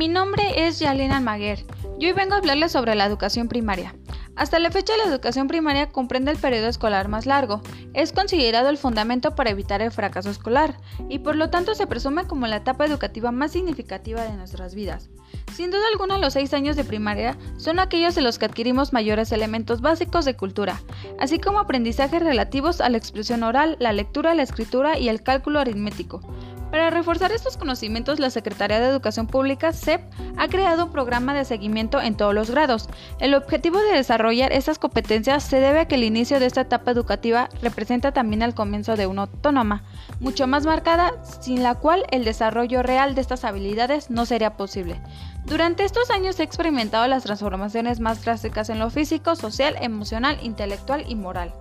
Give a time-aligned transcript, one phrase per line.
[0.00, 1.62] Mi nombre es Yalena Almaguer
[1.98, 3.94] y hoy vengo a hablarles sobre la educación primaria.
[4.34, 7.60] Hasta la fecha la educación primaria comprende el periodo escolar más largo,
[7.92, 10.80] es considerado el fundamento para evitar el fracaso escolar
[11.10, 15.10] y por lo tanto se presume como la etapa educativa más significativa de nuestras vidas.
[15.54, 19.32] Sin duda alguna los seis años de primaria son aquellos en los que adquirimos mayores
[19.32, 20.80] elementos básicos de cultura,
[21.18, 25.58] así como aprendizajes relativos a la expresión oral, la lectura, la escritura y el cálculo
[25.58, 26.20] aritmético.
[26.70, 30.02] Para reforzar estos conocimientos, la Secretaría de Educación Pública, SEP,
[30.36, 32.88] ha creado un programa de seguimiento en todos los grados.
[33.18, 36.92] El objetivo de desarrollar estas competencias se debe a que el inicio de esta etapa
[36.92, 39.82] educativa representa también el comienzo de una autónoma,
[40.20, 45.00] mucho más marcada, sin la cual el desarrollo real de estas habilidades no sería posible.
[45.44, 51.04] Durante estos años he experimentado las transformaciones más drásticas en lo físico, social, emocional, intelectual
[51.08, 51.52] y moral.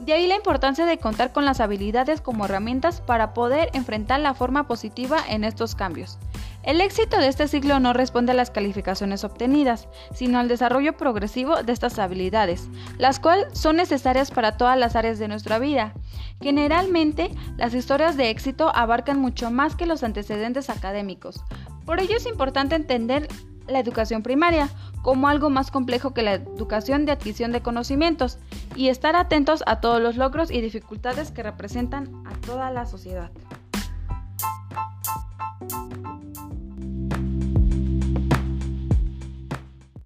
[0.00, 4.34] De ahí la importancia de contar con las habilidades como herramientas para poder enfrentar la
[4.34, 6.18] forma positiva en estos cambios.
[6.62, 11.62] El éxito de este ciclo no responde a las calificaciones obtenidas, sino al desarrollo progresivo
[11.62, 15.92] de estas habilidades, las cuales son necesarias para todas las áreas de nuestra vida.
[16.40, 21.42] Generalmente, las historias de éxito abarcan mucho más que los antecedentes académicos.
[21.84, 23.28] Por ello es importante entender
[23.66, 24.68] la educación primaria
[25.02, 28.38] como algo más complejo que la educación de adquisición de conocimientos
[28.76, 33.30] y estar atentos a todos los logros y dificultades que representan a toda la sociedad.